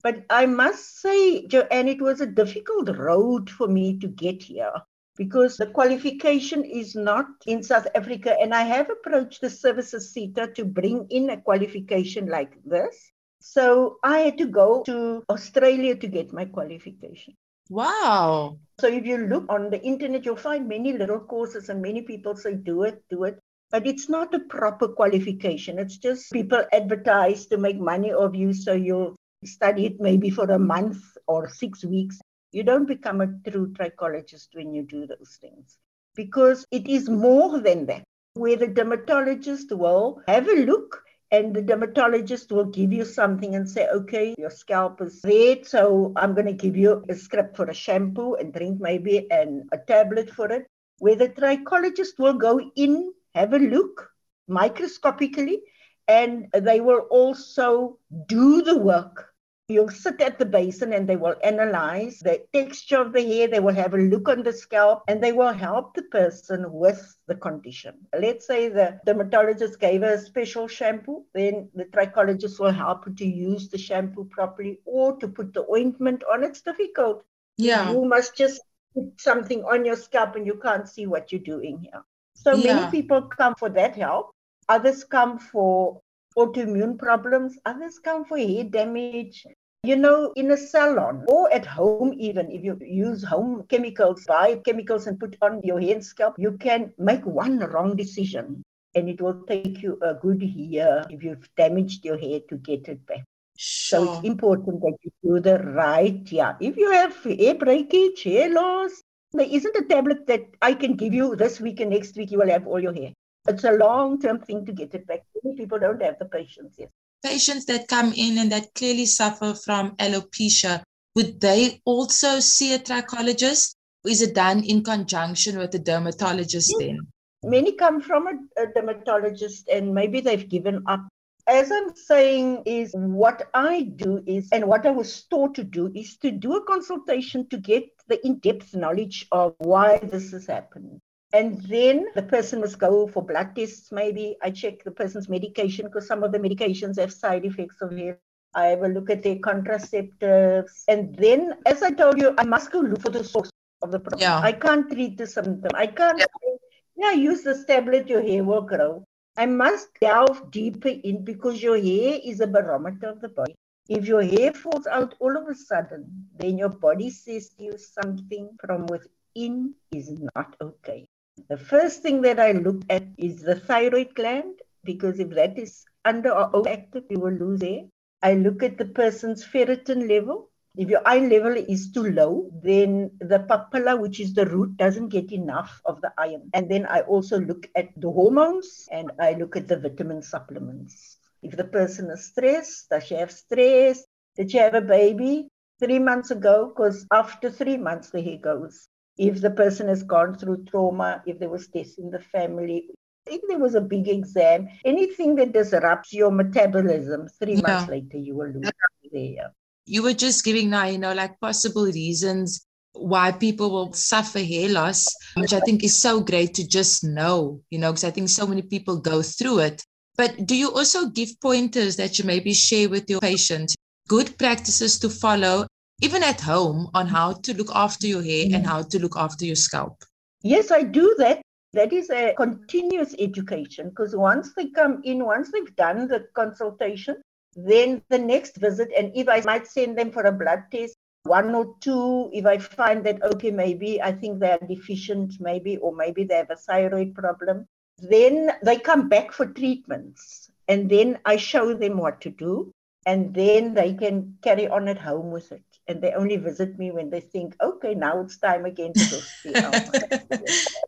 But 0.02 0.24
I 0.30 0.46
must 0.46 1.00
say, 1.00 1.46
Joanne, 1.46 1.88
it 1.88 2.00
was 2.00 2.20
a 2.20 2.26
difficult 2.26 2.88
road 2.96 3.50
for 3.50 3.66
me 3.66 3.98
to 3.98 4.08
get 4.08 4.42
here 4.42 4.72
because 5.16 5.56
the 5.56 5.66
qualification 5.66 6.64
is 6.64 6.94
not 6.94 7.26
in 7.46 7.62
South 7.62 7.86
Africa. 7.94 8.36
And 8.40 8.54
I 8.54 8.62
have 8.62 8.90
approached 8.90 9.40
the 9.40 9.50
services 9.50 10.12
SETA 10.12 10.52
to 10.54 10.64
bring 10.64 11.06
in 11.10 11.30
a 11.30 11.40
qualification 11.40 12.26
like 12.26 12.52
this. 12.64 13.12
So 13.40 13.96
I 14.02 14.18
had 14.18 14.38
to 14.38 14.46
go 14.46 14.82
to 14.86 15.24
Australia 15.30 15.96
to 15.96 16.06
get 16.06 16.32
my 16.32 16.44
qualification. 16.44 17.34
Wow. 17.68 18.58
So 18.78 18.88
if 18.88 19.06
you 19.06 19.18
look 19.18 19.46
on 19.48 19.70
the 19.70 19.82
internet, 19.82 20.24
you'll 20.24 20.36
find 20.36 20.68
many 20.68 20.92
little 20.92 21.20
courses 21.20 21.68
and 21.68 21.80
many 21.80 22.02
people 22.02 22.36
say, 22.36 22.54
do 22.54 22.82
it, 22.82 23.02
do 23.10 23.24
it. 23.24 23.38
But 23.70 23.86
it's 23.86 24.08
not 24.08 24.34
a 24.34 24.40
proper 24.40 24.88
qualification. 24.88 25.78
It's 25.78 25.96
just 25.96 26.30
people 26.32 26.64
advertise 26.72 27.46
to 27.46 27.56
make 27.56 27.78
money 27.78 28.12
of 28.12 28.34
you. 28.34 28.52
So 28.52 28.74
you'll 28.74 29.16
study 29.44 29.86
it 29.86 30.00
maybe 30.00 30.30
for 30.30 30.44
a 30.44 30.58
month 30.58 31.02
or 31.26 31.48
six 31.48 31.84
weeks. 31.84 32.20
You 32.52 32.62
don't 32.62 32.86
become 32.86 33.20
a 33.20 33.50
true 33.50 33.72
trichologist 33.72 34.48
when 34.54 34.72
you 34.72 34.82
do 34.82 35.06
those 35.06 35.38
things 35.40 35.78
because 36.14 36.64
it 36.70 36.86
is 36.86 37.08
more 37.08 37.60
than 37.60 37.86
that. 37.86 38.04
Where 38.34 38.56
the 38.56 38.68
dermatologist 38.68 39.72
will 39.72 40.22
have 40.28 40.46
a 40.48 40.64
look 40.64 41.02
and 41.30 41.54
the 41.54 41.62
dermatologist 41.62 42.52
will 42.52 42.66
give 42.66 42.92
you 42.92 43.04
something 43.04 43.54
and 43.54 43.68
say, 43.68 43.88
okay, 43.88 44.34
your 44.38 44.50
scalp 44.50 45.00
is 45.00 45.20
red, 45.24 45.66
so 45.66 46.12
I'm 46.16 46.34
going 46.34 46.46
to 46.46 46.52
give 46.52 46.76
you 46.76 47.04
a 47.08 47.14
script 47.14 47.56
for 47.56 47.66
a 47.66 47.74
shampoo 47.74 48.34
and 48.34 48.52
drink 48.52 48.80
maybe 48.80 49.30
and 49.30 49.68
a 49.72 49.78
tablet 49.78 50.30
for 50.30 50.50
it. 50.52 50.66
Where 50.98 51.16
the 51.16 51.28
trichologist 51.28 52.18
will 52.18 52.34
go 52.34 52.60
in, 52.76 53.12
have 53.34 53.52
a 53.52 53.58
look 53.58 54.10
microscopically, 54.48 55.62
and 56.08 56.46
they 56.52 56.80
will 56.80 57.06
also 57.10 57.98
do 58.26 58.62
the 58.62 58.78
work 58.78 59.32
You'll 59.68 59.88
sit 59.88 60.20
at 60.20 60.38
the 60.38 60.46
basin 60.46 60.92
and 60.92 61.08
they 61.08 61.16
will 61.16 61.34
analyze 61.42 62.20
the 62.20 62.40
texture 62.52 62.98
of 63.00 63.12
the 63.12 63.20
hair. 63.20 63.48
They 63.48 63.58
will 63.58 63.74
have 63.74 63.94
a 63.94 63.98
look 63.98 64.28
on 64.28 64.44
the 64.44 64.52
scalp 64.52 65.02
and 65.08 65.20
they 65.20 65.32
will 65.32 65.52
help 65.52 65.94
the 65.94 66.02
person 66.02 66.70
with 66.70 67.16
the 67.26 67.34
condition. 67.34 67.94
Let's 68.16 68.46
say 68.46 68.68
the 68.68 69.00
dermatologist 69.04 69.80
gave 69.80 70.02
her 70.02 70.14
a 70.14 70.18
special 70.20 70.68
shampoo, 70.68 71.24
then 71.34 71.68
the 71.74 71.86
trichologist 71.86 72.60
will 72.60 72.70
help 72.70 73.06
her 73.06 73.10
to 73.10 73.26
use 73.26 73.68
the 73.68 73.78
shampoo 73.78 74.26
properly 74.26 74.78
or 74.84 75.16
to 75.16 75.26
put 75.26 75.52
the 75.52 75.66
ointment 75.68 76.22
on. 76.32 76.44
It's 76.44 76.62
difficult. 76.62 77.24
Yeah. 77.56 77.90
You 77.90 78.04
must 78.04 78.36
just 78.36 78.60
put 78.94 79.20
something 79.20 79.64
on 79.64 79.84
your 79.84 79.96
scalp 79.96 80.36
and 80.36 80.46
you 80.46 80.60
can't 80.62 80.88
see 80.88 81.06
what 81.06 81.32
you're 81.32 81.40
doing 81.40 81.80
here. 81.80 82.04
So 82.34 82.54
yeah. 82.54 82.74
many 82.74 82.90
people 82.92 83.22
come 83.22 83.56
for 83.56 83.68
that 83.70 83.96
help. 83.96 84.30
Others 84.68 85.04
come 85.04 85.40
for 85.40 86.00
autoimmune 86.36 86.98
problems. 86.98 87.58
Others 87.64 87.98
come 87.98 88.24
for 88.24 88.36
hair 88.36 88.64
damage. 88.64 89.44
You 89.86 89.94
know, 89.94 90.32
in 90.34 90.50
a 90.50 90.56
salon 90.56 91.24
or 91.28 91.52
at 91.52 91.64
home, 91.64 92.12
even 92.18 92.50
if 92.50 92.64
you 92.64 92.76
use 92.80 93.22
home 93.22 93.64
chemicals, 93.68 94.24
buy 94.26 94.56
chemicals 94.64 95.06
and 95.06 95.20
put 95.20 95.36
on 95.40 95.60
your 95.62 95.80
hair 95.80 95.94
and 95.94 96.04
scalp, 96.04 96.34
you 96.38 96.58
can 96.58 96.92
make 96.98 97.24
one 97.24 97.60
wrong 97.60 97.94
decision 97.94 98.64
and 98.96 99.08
it 99.08 99.20
will 99.20 99.44
take 99.44 99.82
you 99.82 99.96
a 100.02 100.14
good 100.14 100.42
year 100.42 101.04
if 101.08 101.22
you've 101.22 101.48
damaged 101.56 102.04
your 102.04 102.18
hair 102.18 102.40
to 102.48 102.56
get 102.56 102.88
it 102.88 103.06
back. 103.06 103.22
Sure. 103.56 104.06
So 104.06 104.12
it's 104.14 104.26
important 104.26 104.80
that 104.80 104.96
you 105.02 105.12
do 105.22 105.40
the 105.40 105.58
right, 105.58 106.20
yeah. 106.32 106.54
If 106.60 106.76
you 106.76 106.90
have 106.90 107.14
hair 107.22 107.54
breakage, 107.54 108.24
hair 108.24 108.52
loss, 108.52 109.00
there 109.32 109.46
isn't 109.48 109.76
a 109.76 109.84
tablet 109.84 110.26
that 110.26 110.46
I 110.62 110.74
can 110.74 110.96
give 110.96 111.14
you 111.14 111.36
this 111.36 111.60
week 111.60 111.78
and 111.78 111.90
next 111.90 112.16
week 112.16 112.32
you 112.32 112.38
will 112.38 112.50
have 112.50 112.66
all 112.66 112.80
your 112.82 112.92
hair. 112.92 113.12
It's 113.46 113.62
a 113.62 113.72
long 113.72 114.20
term 114.20 114.40
thing 114.40 114.66
to 114.66 114.72
get 114.72 114.94
it 114.94 115.06
back. 115.06 115.20
Many 115.44 115.56
people 115.56 115.78
don't 115.78 116.02
have 116.02 116.18
the 116.18 116.24
patience 116.24 116.74
yet. 116.76 116.90
Patients 117.22 117.64
that 117.66 117.88
come 117.88 118.12
in 118.14 118.38
and 118.38 118.52
that 118.52 118.74
clearly 118.74 119.06
suffer 119.06 119.54
from 119.54 119.96
alopecia, 119.96 120.82
would 121.14 121.40
they 121.40 121.80
also 121.84 122.40
see 122.40 122.74
a 122.74 122.78
trichologist? 122.78 123.74
Is 124.04 124.22
it 124.22 124.34
done 124.34 124.62
in 124.62 124.84
conjunction 124.84 125.58
with 125.58 125.74
a 125.74 125.78
dermatologist 125.78 126.74
then? 126.78 127.00
Many 127.42 127.72
come 127.72 128.00
from 128.00 128.26
a, 128.26 128.62
a 128.62 128.66
dermatologist 128.74 129.68
and 129.68 129.94
maybe 129.94 130.20
they've 130.20 130.48
given 130.48 130.82
up 130.86 131.06
as 131.48 131.70
I'm 131.70 131.94
saying, 131.94 132.64
is 132.66 132.92
what 132.94 133.48
I 133.54 133.82
do 133.82 134.22
is, 134.26 134.48
and 134.50 134.66
what 134.66 134.84
I 134.84 134.90
was 134.90 135.22
taught 135.24 135.54
to 135.54 135.64
do 135.64 135.92
is 135.94 136.16
to 136.18 136.32
do 136.32 136.56
a 136.56 136.64
consultation 136.64 137.48
to 137.50 137.58
get 137.58 137.84
the 138.08 138.24
in 138.26 138.38
depth 138.38 138.74
knowledge 138.74 139.26
of 139.30 139.54
why 139.58 139.98
this 139.98 140.32
is 140.32 140.46
happening. 140.46 141.00
And 141.32 141.60
then 141.62 142.06
the 142.14 142.22
person 142.22 142.60
must 142.60 142.78
go 142.78 143.06
for 143.08 143.22
blood 143.22 143.54
tests, 143.56 143.90
maybe. 143.92 144.36
I 144.42 144.50
check 144.50 144.84
the 144.84 144.90
person's 144.90 145.28
medication 145.28 145.86
because 145.86 146.06
some 146.06 146.22
of 146.22 146.32
the 146.32 146.38
medications 146.38 146.98
have 146.98 147.12
side 147.12 147.44
effects 147.44 147.80
of 147.80 147.92
hair. 147.92 148.18
I 148.54 148.66
have 148.66 148.82
a 148.82 148.88
look 148.88 149.10
at 149.10 149.22
their 149.22 149.36
contraceptives. 149.36 150.84
And 150.88 151.14
then, 151.16 151.54
as 151.66 151.82
I 151.82 151.90
told 151.90 152.18
you, 152.18 152.34
I 152.38 152.44
must 152.44 152.70
go 152.70 152.80
look 152.80 153.02
for 153.02 153.10
the 153.10 153.24
source 153.24 153.50
of 153.82 153.90
the 153.90 153.98
problem. 153.98 154.20
Yeah. 154.20 154.38
I 154.38 154.52
can't 154.52 154.90
treat 154.90 155.18
the 155.18 155.26
symptom. 155.26 155.70
I 155.74 155.88
can't 155.88 156.18
yeah. 156.18 156.24
say, 156.24 156.58
yeah, 156.96 157.12
use 157.12 157.42
this 157.42 157.64
tablet, 157.66 158.08
your 158.08 158.22
hair 158.22 158.42
will 158.44 158.62
grow. 158.62 159.04
I 159.36 159.44
must 159.44 159.88
delve 160.00 160.50
deeper 160.50 160.88
in 160.88 161.22
because 161.22 161.62
your 161.62 161.76
hair 161.76 162.18
is 162.24 162.40
a 162.40 162.46
barometer 162.46 163.08
of 163.08 163.20
the 163.20 163.28
body. 163.28 163.54
If 163.88 164.06
your 164.06 164.22
hair 164.22 164.52
falls 164.52 164.86
out 164.86 165.14
all 165.20 165.36
of 165.36 165.46
a 165.48 165.54
sudden, 165.54 166.28
then 166.38 166.56
your 166.56 166.70
body 166.70 167.10
says 167.10 167.50
to 167.50 167.64
you 167.64 167.78
something 167.78 168.48
from 168.58 168.86
within 168.86 169.74
is 169.92 170.10
not 170.34 170.56
okay. 170.60 171.06
The 171.48 171.56
first 171.56 172.02
thing 172.02 172.22
that 172.22 172.40
I 172.40 172.52
look 172.52 172.82
at 172.90 173.04
is 173.18 173.42
the 173.42 173.54
thyroid 173.54 174.14
gland, 174.14 174.60
because 174.84 175.20
if 175.20 175.30
that 175.30 175.58
is 175.58 175.84
under 176.04 176.30
or 176.30 176.50
overactive, 176.50 177.04
you 177.10 177.20
will 177.20 177.34
lose 177.34 177.62
hair. 177.62 177.82
I 178.22 178.34
look 178.34 178.62
at 178.62 178.78
the 178.78 178.86
person's 178.86 179.44
ferritin 179.44 180.08
level. 180.08 180.50
If 180.76 180.88
your 180.88 181.02
iron 181.06 181.28
level 181.28 181.56
is 181.56 181.92
too 181.92 182.10
low, 182.10 182.50
then 182.62 183.10
the 183.20 183.38
papilla, 183.38 184.00
which 184.00 184.18
is 184.18 184.34
the 184.34 184.46
root, 184.46 184.76
doesn't 184.76 185.08
get 185.08 185.30
enough 185.30 185.80
of 185.84 186.00
the 186.00 186.12
iron. 186.18 186.50
And 186.52 186.70
then 186.70 186.86
I 186.86 187.00
also 187.02 187.38
look 187.38 187.68
at 187.76 187.90
the 187.96 188.10
hormones 188.10 188.88
and 188.90 189.12
I 189.20 189.34
look 189.34 189.56
at 189.56 189.68
the 189.68 189.78
vitamin 189.78 190.22
supplements. 190.22 191.18
If 191.42 191.56
the 191.56 191.64
person 191.64 192.10
is 192.10 192.26
stressed, 192.26 192.88
does 192.90 193.04
she 193.04 193.14
have 193.14 193.30
stress? 193.30 194.04
Did 194.36 194.50
she 194.50 194.58
have 194.58 194.74
a 194.74 194.80
baby 194.80 195.48
three 195.78 195.98
months 195.98 196.30
ago? 196.30 196.72
Because 196.74 197.06
after 197.12 197.50
three 197.50 197.76
months, 197.76 198.10
the 198.10 198.22
hair 198.22 198.38
goes. 198.38 198.88
If 199.18 199.40
the 199.40 199.50
person 199.50 199.88
has 199.88 200.02
gone 200.02 200.36
through 200.36 200.64
trauma, 200.64 201.22
if 201.26 201.38
there 201.38 201.48
was 201.48 201.68
death 201.68 201.94
in 201.98 202.10
the 202.10 202.20
family, 202.20 202.88
if 203.26 203.40
there 203.48 203.58
was 203.58 203.74
a 203.74 203.80
big 203.80 204.08
exam, 204.08 204.68
anything 204.84 205.34
that 205.36 205.52
disrupts 205.52 206.12
your 206.12 206.30
metabolism, 206.30 207.28
three 207.40 207.54
yeah. 207.54 207.62
months 207.62 207.90
later, 207.90 208.18
you 208.18 208.36
will 208.36 208.48
lose 208.48 208.70
there. 209.12 209.52
You 209.86 210.02
were 210.02 210.12
just 210.12 210.44
giving 210.44 210.70
now, 210.70 210.86
you 210.86 210.98
know, 210.98 211.14
like 211.14 211.40
possible 211.40 211.86
reasons 211.86 212.66
why 212.92 213.30
people 213.30 213.70
will 213.70 213.92
suffer 213.92 214.40
hair 214.40 214.68
loss, 214.70 215.06
which 215.36 215.52
I 215.52 215.60
think 215.60 215.84
is 215.84 216.00
so 216.00 216.20
great 216.20 216.54
to 216.54 216.66
just 216.66 217.04
know, 217.04 217.60
you 217.70 217.78
know, 217.78 217.92
because 217.92 218.04
I 218.04 218.10
think 218.10 218.28
so 218.28 218.46
many 218.46 218.62
people 218.62 218.98
go 218.98 219.22
through 219.22 219.60
it. 219.60 219.84
But 220.16 220.46
do 220.46 220.56
you 220.56 220.70
also 220.72 221.08
give 221.08 221.40
pointers 221.40 221.96
that 221.96 222.18
you 222.18 222.24
maybe 222.24 222.54
share 222.54 222.88
with 222.88 223.08
your 223.08 223.20
patients, 223.20 223.74
good 224.08 224.38
practices 224.38 224.98
to 225.00 225.10
follow, 225.10 225.66
even 226.00 226.22
at 226.22 226.40
home, 226.40 226.90
on 226.94 227.06
mm-hmm. 227.06 227.14
how 227.14 227.32
to 227.32 227.56
look 227.56 227.70
after 227.74 228.06
your 228.06 228.22
hair 228.22 228.44
and 228.44 228.54
mm-hmm. 228.54 228.64
how 228.64 228.82
to 228.82 228.98
look 228.98 229.16
after 229.16 229.44
your 229.44 229.56
scalp? 229.56 230.04
Yes, 230.42 230.70
I 230.70 230.82
do 230.82 231.14
that. 231.18 231.42
That 231.72 231.92
is 231.92 232.10
a 232.10 232.34
continuous 232.36 233.14
education 233.18 233.90
because 233.90 234.16
once 234.16 234.52
they 234.54 234.68
come 234.68 235.02
in, 235.04 235.24
once 235.24 235.50
they've 235.52 235.76
done 235.76 236.08
the 236.08 236.26
consultation, 236.34 237.16
then 237.54 238.02
the 238.08 238.18
next 238.18 238.56
visit, 238.56 238.90
and 238.96 239.12
if 239.14 239.28
I 239.28 239.40
might 239.40 239.66
send 239.66 239.98
them 239.98 240.10
for 240.10 240.22
a 240.22 240.32
blood 240.32 240.64
test, 240.70 240.94
one 241.24 241.54
or 241.54 241.74
two, 241.80 242.30
if 242.32 242.46
I 242.46 242.58
find 242.58 243.04
that, 243.04 243.22
okay, 243.22 243.50
maybe 243.50 244.00
I 244.00 244.12
think 244.12 244.38
they're 244.38 244.58
deficient, 244.68 245.34
maybe, 245.40 245.76
or 245.78 245.94
maybe 245.94 246.24
they 246.24 246.36
have 246.36 246.50
a 246.50 246.56
thyroid 246.56 247.14
problem, 247.14 247.66
then 247.98 248.52
they 248.62 248.78
come 248.78 249.08
back 249.08 249.32
for 249.32 249.46
treatments. 249.46 250.50
And 250.68 250.88
then 250.88 251.18
I 251.24 251.36
show 251.36 251.74
them 251.74 251.98
what 251.98 252.20
to 252.22 252.30
do. 252.30 252.72
And 253.06 253.34
then 253.34 253.74
they 253.74 253.94
can 253.94 254.36
carry 254.42 254.66
on 254.68 254.88
at 254.88 254.98
home 254.98 255.30
with 255.30 255.52
it. 255.52 255.62
And 255.88 256.02
they 256.02 256.12
only 256.12 256.36
visit 256.36 256.78
me 256.78 256.90
when 256.90 257.10
they 257.10 257.20
think, 257.20 257.54
okay, 257.60 257.94
now 257.94 258.20
it's 258.20 258.38
time 258.38 258.64
again 258.64 258.92
to 258.92 259.04
go 259.10 259.20
see 259.20 259.54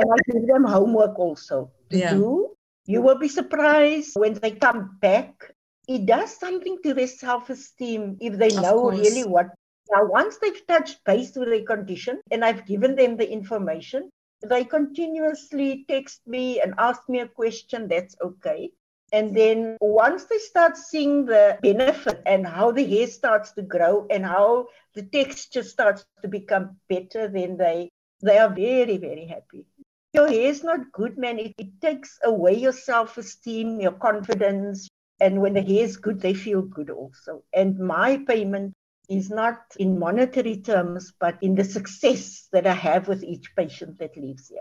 and 0.00 0.12
I 0.12 0.16
give 0.32 0.46
them 0.46 0.64
homework 0.64 1.18
also 1.18 1.70
to 1.90 1.98
yeah. 1.98 2.14
do. 2.14 2.50
You 2.86 3.02
will 3.02 3.18
be 3.18 3.28
surprised 3.28 4.12
when 4.14 4.34
they 4.34 4.52
come 4.52 4.98
back. 5.00 5.54
It 5.86 6.06
does 6.06 6.36
something 6.36 6.78
to 6.82 6.94
their 6.94 7.06
self 7.06 7.50
esteem 7.50 8.16
if 8.20 8.38
they 8.38 8.48
of 8.48 8.62
know 8.62 8.80
course. 8.90 8.98
really 8.98 9.24
what. 9.24 9.46
Now, 9.90 10.06
once 10.06 10.38
they've 10.38 10.66
touched 10.66 11.04
base 11.04 11.34
with 11.36 11.48
their 11.48 11.64
condition 11.64 12.20
and 12.30 12.44
I've 12.44 12.66
given 12.66 12.94
them 12.94 13.16
the 13.16 13.30
information, 13.30 14.10
they 14.42 14.64
continuously 14.64 15.84
text 15.88 16.20
me 16.26 16.60
and 16.60 16.74
ask 16.78 17.08
me 17.08 17.20
a 17.20 17.28
question, 17.28 17.88
that's 17.88 18.14
okay. 18.22 18.70
And 19.12 19.36
then 19.36 19.76
once 19.80 20.24
they 20.24 20.38
start 20.38 20.76
seeing 20.76 21.26
the 21.26 21.58
benefit 21.62 22.22
and 22.26 22.46
how 22.46 22.70
the 22.70 22.84
hair 22.84 23.06
starts 23.06 23.52
to 23.52 23.62
grow 23.62 24.06
and 24.10 24.24
how 24.24 24.68
the 24.94 25.02
texture 25.02 25.62
starts 25.62 26.04
to 26.22 26.28
become 26.28 26.76
better, 26.88 27.28
then 27.28 27.56
they 27.56 27.90
they 28.22 28.38
are 28.38 28.50
very, 28.50 28.98
very 28.98 29.26
happy. 29.26 29.64
Your 30.12 30.28
hair 30.28 30.50
is 30.50 30.62
not 30.62 30.92
good, 30.92 31.16
man. 31.16 31.38
It, 31.38 31.54
it 31.58 31.80
takes 31.80 32.18
away 32.24 32.54
your 32.54 32.72
self-esteem, 32.72 33.80
your 33.80 33.92
confidence. 33.92 34.88
And 35.20 35.40
when 35.40 35.54
the 35.54 35.62
hair 35.62 35.84
is 35.84 35.96
good, 35.96 36.20
they 36.20 36.34
feel 36.34 36.62
good 36.62 36.90
also. 36.90 37.42
And 37.52 37.78
my 37.78 38.18
payment 38.26 38.74
is 39.08 39.30
not 39.30 39.58
in 39.78 39.98
monetary 39.98 40.58
terms, 40.58 41.12
but 41.18 41.36
in 41.42 41.54
the 41.54 41.64
success 41.64 42.48
that 42.52 42.66
I 42.66 42.74
have 42.74 43.08
with 43.08 43.24
each 43.24 43.54
patient 43.56 43.98
that 43.98 44.16
lives 44.16 44.48
here. 44.48 44.60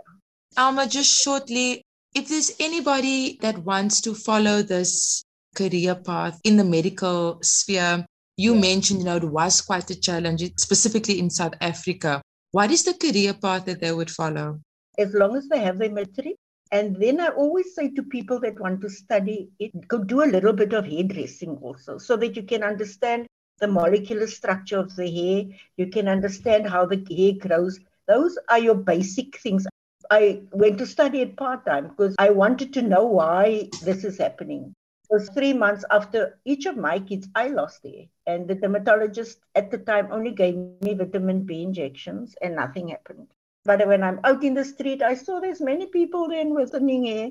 Elma, 0.58 0.88
just 0.88 1.22
shortly, 1.22 1.84
if 2.15 2.27
there's 2.27 2.51
anybody 2.59 3.37
that 3.41 3.57
wants 3.59 4.01
to 4.01 4.15
follow 4.15 4.61
this 4.61 5.23
career 5.55 5.95
path 5.95 6.39
in 6.43 6.57
the 6.57 6.63
medical 6.63 7.39
sphere, 7.41 8.05
you 8.37 8.53
yeah. 8.53 8.61
mentioned, 8.61 8.99
you 8.99 9.05
know, 9.05 9.17
it 9.17 9.23
was 9.23 9.61
quite 9.61 9.89
a 9.89 9.99
challenge, 9.99 10.43
specifically 10.57 11.19
in 11.19 11.29
South 11.29 11.53
Africa. 11.61 12.21
What 12.51 12.71
is 12.71 12.83
the 12.83 12.93
career 12.93 13.33
path 13.33 13.65
that 13.65 13.81
they 13.81 13.91
would 13.91 14.09
follow? 14.09 14.59
As 14.97 15.13
long 15.13 15.35
as 15.35 15.47
they 15.47 15.59
have 15.59 15.77
their 15.77 15.91
matric. 15.91 16.35
And 16.71 16.95
then 16.95 17.19
I 17.19 17.29
always 17.29 17.73
say 17.73 17.89
to 17.89 18.03
people 18.03 18.39
that 18.41 18.59
want 18.59 18.81
to 18.81 18.89
study 18.89 19.49
it, 19.59 19.87
go 19.87 20.03
do 20.03 20.23
a 20.23 20.29
little 20.29 20.53
bit 20.53 20.73
of 20.73 20.85
hairdressing 20.85 21.57
also, 21.61 21.97
so 21.97 22.15
that 22.17 22.35
you 22.35 22.43
can 22.43 22.63
understand 22.63 23.25
the 23.59 23.67
molecular 23.67 24.27
structure 24.27 24.77
of 24.77 24.95
the 24.95 25.09
hair. 25.09 25.45
You 25.77 25.87
can 25.87 26.07
understand 26.07 26.69
how 26.69 26.85
the 26.85 27.03
hair 27.09 27.33
grows. 27.33 27.79
Those 28.07 28.37
are 28.49 28.59
your 28.59 28.75
basic 28.75 29.39
things. 29.39 29.65
I 30.09 30.41
went 30.51 30.77
to 30.79 30.85
study 30.85 31.21
it 31.21 31.37
part 31.37 31.65
time 31.65 31.89
because 31.89 32.15
I 32.17 32.29
wanted 32.31 32.73
to 32.73 32.81
know 32.81 33.05
why 33.05 33.69
this 33.83 34.03
is 34.03 34.17
happening. 34.17 34.73
It 35.09 35.13
was 35.13 35.29
three 35.29 35.53
months 35.53 35.85
after 35.89 36.39
each 36.45 36.65
of 36.65 36.77
my 36.77 36.99
kids, 36.99 37.27
I 37.35 37.49
lost 37.49 37.83
hair. 37.83 38.05
And 38.25 38.47
the 38.47 38.55
dermatologist 38.55 39.39
at 39.55 39.71
the 39.71 39.79
time 39.79 40.11
only 40.11 40.31
gave 40.31 40.55
me 40.55 40.75
vitamin 40.75 41.25
B 41.25 41.43
injections 41.43 42.15
and 42.19 42.55
nothing 42.55 42.67
happened. 42.67 43.27
But 43.65 43.87
when 43.87 44.03
I'm 44.03 44.19
out 44.23 44.43
in 44.43 44.53
the 44.53 44.65
street, 44.65 45.01
I 45.01 45.15
saw 45.15 45.39
there's 45.39 45.61
many 45.61 45.87
people 45.87 46.29
then 46.29 46.53
with 46.53 46.71
thinning 46.71 47.05
hair. 47.05 47.29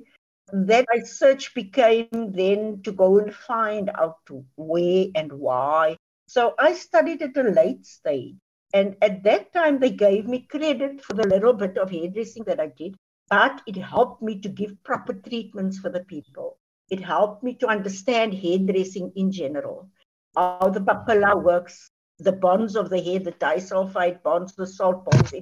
Then 0.53 0.85
my 0.93 1.01
search 1.01 1.55
became 1.55 2.17
then 2.33 2.83
to 2.83 2.93
go 2.93 3.19
and 3.19 3.35
find 3.35 3.91
out 3.95 4.19
where 4.57 5.07
and 5.15 5.33
why 5.33 5.97
so 6.29 6.55
I 6.59 6.75
studied 6.75 7.23
at 7.23 7.37
a 7.37 7.43
late 7.43 7.87
stage. 7.87 8.37
And 8.75 8.97
at 9.01 9.23
that 9.25 9.53
time, 9.53 9.79
they 9.79 9.91
gave 9.91 10.27
me 10.27 10.41
credit 10.41 11.03
for 11.03 11.15
the 11.15 11.27
little 11.27 11.55
bit 11.55 11.79
of 11.79 11.91
hairdressing 11.91 12.45
that 12.45 12.61
I 12.61 12.67
did, 12.67 12.97
but 13.31 13.63
it 13.67 13.77
helped 13.77 14.23
me 14.23 14.41
to 14.41 14.49
give 14.49 14.83
proper 14.85 15.15
treatments 15.15 15.79
for 15.79 15.89
the 15.89 16.05
people. 16.05 16.59
It 16.91 17.01
helped 17.01 17.43
me 17.43 17.55
to 17.57 17.67
understand 17.67 18.35
hairdressing 18.35 19.13
in 19.17 19.31
general, 19.33 19.89
how 20.37 20.69
the 20.69 20.81
papilla 20.81 21.43
works, 21.43 21.91
the 22.19 22.33
bonds 22.33 22.77
of 22.77 22.91
the 22.91 23.01
hair, 23.01 23.19
the 23.21 23.33
disulfide 23.33 24.23
bonds, 24.23 24.55
the 24.55 24.67
salt 24.67 25.05
bonds. 25.05 25.33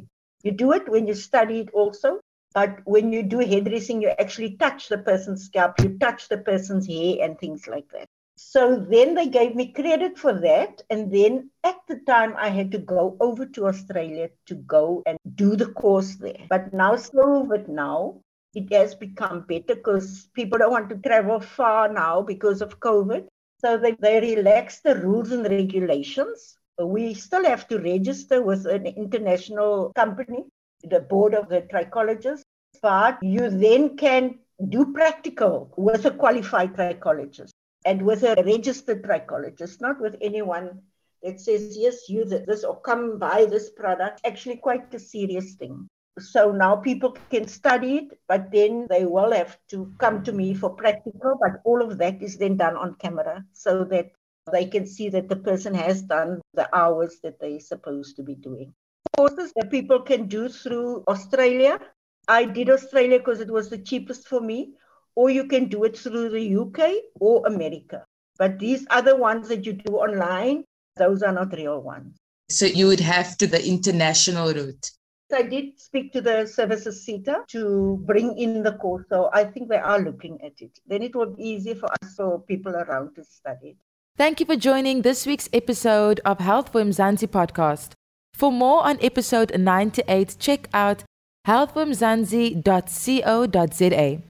You 0.42 0.52
do 0.52 0.72
it 0.72 0.88
when 0.88 1.06
you 1.06 1.14
study 1.14 1.60
it 1.60 1.70
also, 1.72 2.20
but 2.54 2.80
when 2.84 3.12
you 3.12 3.22
do 3.22 3.38
hairdressing, 3.40 4.02
you 4.02 4.08
actually 4.10 4.56
touch 4.56 4.88
the 4.88 4.98
person's 4.98 5.44
scalp, 5.44 5.80
you 5.80 5.98
touch 5.98 6.28
the 6.28 6.38
person's 6.38 6.86
hair 6.86 7.16
and 7.22 7.38
things 7.38 7.66
like 7.66 7.88
that. 7.92 8.06
So 8.38 8.76
then 8.78 9.14
they 9.14 9.28
gave 9.28 9.54
me 9.54 9.72
credit 9.72 10.18
for 10.18 10.34
that. 10.34 10.82
And 10.90 11.10
then 11.10 11.50
at 11.64 11.76
the 11.88 12.00
time, 12.06 12.34
I 12.36 12.50
had 12.50 12.70
to 12.72 12.78
go 12.78 13.16
over 13.18 13.46
to 13.46 13.66
Australia 13.66 14.28
to 14.46 14.54
go 14.56 15.02
and 15.06 15.18
do 15.34 15.56
the 15.56 15.72
course 15.72 16.16
there. 16.16 16.46
But 16.50 16.74
now, 16.74 16.96
slow 16.96 17.40
with 17.40 17.66
now, 17.66 18.20
it 18.54 18.70
has 18.72 18.94
become 18.94 19.46
better 19.48 19.74
because 19.74 20.28
people 20.34 20.58
don't 20.58 20.70
want 20.70 20.90
to 20.90 20.96
travel 20.96 21.40
far 21.40 21.90
now 21.90 22.20
because 22.20 22.60
of 22.60 22.78
COVID. 22.80 23.26
So 23.62 23.78
they, 23.78 23.92
they 23.92 24.20
relaxed 24.20 24.82
the 24.82 24.96
rules 24.96 25.32
and 25.32 25.44
regulations. 25.44 26.58
We 26.78 27.14
still 27.14 27.44
have 27.44 27.66
to 27.68 27.78
register 27.78 28.42
with 28.42 28.66
an 28.66 28.86
international 28.86 29.92
company, 29.94 30.44
the 30.84 31.00
board 31.00 31.32
of 31.32 31.48
the 31.48 31.62
trichologists, 31.62 32.42
but 32.82 33.18
you 33.22 33.48
then 33.48 33.96
can 33.96 34.38
do 34.68 34.92
practical 34.92 35.72
with 35.78 36.04
a 36.04 36.10
qualified 36.10 36.74
trichologist 36.74 37.52
and 37.86 38.02
with 38.02 38.24
a 38.24 38.34
registered 38.44 39.02
trichologist, 39.04 39.80
not 39.80 40.00
with 40.00 40.16
anyone 40.20 40.82
that 41.22 41.40
says, 41.40 41.78
yes, 41.78 42.08
use 42.08 42.30
this 42.30 42.64
or 42.64 42.80
come 42.80 43.18
buy 43.18 43.46
this 43.46 43.70
product. 43.70 44.20
Actually, 44.24 44.56
quite 44.56 44.92
a 44.92 44.98
serious 44.98 45.54
thing. 45.54 45.88
So 46.18 46.50
now 46.50 46.76
people 46.76 47.16
can 47.30 47.46
study 47.46 47.98
it, 47.98 48.18
but 48.26 48.50
then 48.50 48.86
they 48.90 49.04
will 49.04 49.32
have 49.32 49.56
to 49.70 49.92
come 49.98 50.24
to 50.24 50.32
me 50.32 50.52
for 50.52 50.70
practical. 50.70 51.38
But 51.40 51.60
all 51.64 51.80
of 51.80 51.96
that 51.98 52.20
is 52.20 52.36
then 52.36 52.56
done 52.56 52.76
on 52.76 52.96
camera 52.96 53.44
so 53.52 53.84
that 53.84 54.10
they 54.52 54.66
can 54.66 54.86
see 54.86 55.08
that 55.10 55.28
the 55.28 55.36
person 55.36 55.74
has 55.74 56.02
done 56.02 56.40
the 56.54 56.68
hours 56.74 57.20
that 57.22 57.38
they're 57.38 57.60
supposed 57.60 58.16
to 58.16 58.22
be 58.22 58.34
doing. 58.34 58.74
Courses 59.14 59.52
that 59.56 59.70
people 59.70 60.00
can 60.00 60.26
do 60.26 60.48
through 60.48 61.04
Australia. 61.06 61.78
I 62.26 62.46
did 62.46 62.68
Australia 62.68 63.18
because 63.18 63.40
it 63.40 63.50
was 63.50 63.70
the 63.70 63.78
cheapest 63.78 64.26
for 64.26 64.40
me 64.40 64.74
or 65.16 65.30
you 65.30 65.44
can 65.44 65.66
do 65.66 65.84
it 65.84 65.98
through 65.98 66.28
the 66.28 66.56
UK 66.60 66.92
or 67.18 67.44
America. 67.46 68.04
But 68.38 68.58
these 68.58 68.86
other 68.90 69.16
ones 69.16 69.48
that 69.48 69.64
you 69.66 69.72
do 69.72 69.96
online, 69.96 70.64
those 70.96 71.22
are 71.22 71.32
not 71.32 71.52
real 71.52 71.80
ones. 71.80 72.18
So 72.50 72.66
you 72.66 72.86
would 72.86 73.00
have 73.00 73.38
to 73.38 73.46
the 73.46 73.66
international 73.66 74.52
route. 74.52 74.90
I 75.34 75.42
did 75.42 75.80
speak 75.80 76.12
to 76.12 76.20
the 76.20 76.46
services 76.46 77.04
SETA 77.04 77.46
to 77.48 78.00
bring 78.06 78.38
in 78.38 78.62
the 78.62 78.74
course. 78.74 79.06
So 79.08 79.28
I 79.32 79.42
think 79.44 79.68
they 79.68 79.78
are 79.78 79.98
looking 79.98 80.38
at 80.44 80.52
it. 80.60 80.78
Then 80.86 81.02
it 81.02 81.16
will 81.16 81.34
be 81.34 81.42
easy 81.42 81.74
for 81.74 81.88
us, 82.00 82.14
for 82.14 82.38
people 82.42 82.76
around 82.76 83.16
to 83.16 83.24
study. 83.24 83.76
Thank 84.16 84.38
you 84.38 84.46
for 84.46 84.54
joining 84.54 85.02
this 85.02 85.26
week's 85.26 85.48
episode 85.52 86.20
of 86.24 86.38
Health 86.38 86.70
for 86.70 86.80
Mzansi 86.82 87.26
podcast. 87.26 87.94
For 88.34 88.52
more 88.52 88.84
on 88.84 88.98
episode 89.02 89.58
98, 89.58 90.36
check 90.38 90.68
out 90.72 91.02
healthformzansi.co.za. 91.46 94.22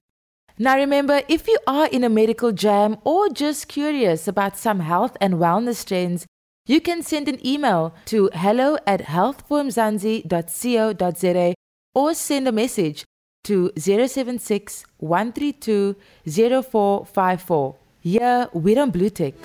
Now 0.59 0.75
remember, 0.75 1.21
if 1.27 1.47
you 1.47 1.59
are 1.67 1.85
in 1.87 2.03
a 2.03 2.09
medical 2.09 2.51
jam 2.51 2.97
or 3.03 3.29
just 3.29 3.67
curious 3.67 4.27
about 4.27 4.57
some 4.57 4.79
health 4.79 5.15
and 5.21 5.35
wellness 5.35 5.85
trends, 5.85 6.25
you 6.65 6.81
can 6.81 7.03
send 7.03 7.29
an 7.29 7.45
email 7.45 7.93
to 8.05 8.31
hello 8.33 8.79
at 8.87 9.01
healthformzansi.co.za 9.01 11.53
or 11.93 12.13
send 12.15 12.47
a 12.47 12.51
message 12.51 13.05
to 13.43 13.71
076 13.77 14.83
132 14.97 15.95
0454. 16.25 17.75
Here, 18.01 18.49
we're 18.51 18.81
on 18.81 18.89
Blue 18.89 19.11
Tick. 19.11 19.35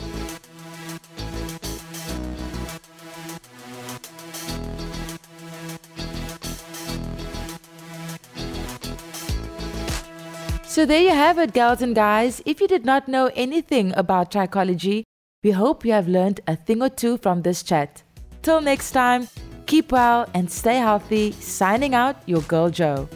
So 10.73 10.87
there 10.87 11.03
you 11.03 11.11
have 11.11 11.39
it, 11.39 11.53
girls 11.53 11.83
and 11.83 11.95
guys. 11.95 12.41
If 12.47 12.59
you 12.59 12.67
did 12.67 12.87
not 12.87 13.07
know 13.07 13.31
anything 13.37 13.93
about 13.95 14.31
trichology, 14.31 15.03
we 15.45 15.51
hope 15.51 15.85
you 15.85 15.93
have 15.93 16.09
learned 16.09 16.41
a 16.47 16.57
thing 16.57 16.81
or 16.81 16.89
two 16.89 17.19
from 17.19 17.43
this 17.43 17.63
chat. 17.63 18.03
Till 18.41 18.63
next 18.63 18.93
time, 18.93 19.29
keep 19.67 19.93
well 19.93 20.27
and 20.33 20.51
stay 20.51 20.79
healthy. 20.79 21.33
Signing 21.33 21.95
out, 21.95 22.17
your 22.25 22.41
girl 22.41 22.71
Joe. 22.71 23.07